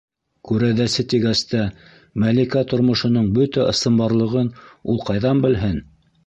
Күрәҙәсе 0.51 1.03
тигәс 1.11 1.43
тә, 1.51 1.59
Мәликә 2.23 2.63
тормошоноң 2.71 3.27
бөтә 3.37 3.67
ысынбарлығын 3.75 4.51
ул 4.95 4.99
ҡайҙан 5.13 5.45
белһен? 5.47 5.79